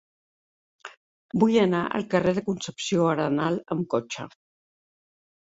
[1.43, 4.29] Vull anar al carrer de Concepción Arenal amb cotxe.